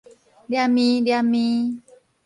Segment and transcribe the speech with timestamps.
[0.47, 1.83] 連鞭，連鞭